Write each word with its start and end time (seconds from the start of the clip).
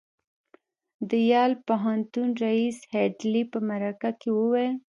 د 1.09 1.11
یل 1.31 1.51
پوهنتون 1.67 2.29
ريیس 2.43 2.77
هيډلي 2.93 3.43
په 3.51 3.57
مرکه 3.69 4.09
کې 4.19 4.29
وویل 4.39 4.75